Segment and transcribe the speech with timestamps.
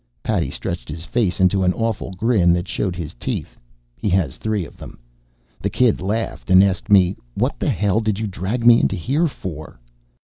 [0.23, 3.59] Paddy stretched his face into an awful grin that showed his teeth.
[3.95, 4.97] He has three of them.
[5.61, 9.27] The kid laughed and asked me: "What the hell did you drag me into here
[9.27, 9.79] for?"